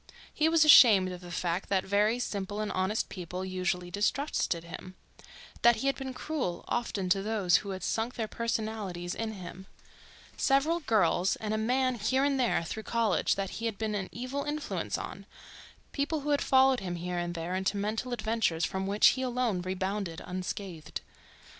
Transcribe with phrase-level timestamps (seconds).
[0.33, 4.95] He was ashamed of the fact that very simple and honest people usually distrusted him;
[5.61, 10.79] that he had been cruel, often, to those who had sunk their personalities in him—several
[10.79, 14.43] girls, and a man here and there through college, that he had been an evil
[14.43, 15.27] influence on;
[15.91, 19.61] people who had followed him here and there into mental adventures from which he alone
[19.61, 21.01] rebounded unscathed.